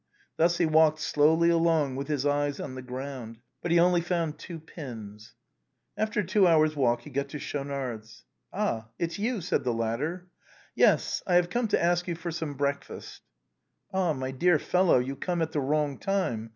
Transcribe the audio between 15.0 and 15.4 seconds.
come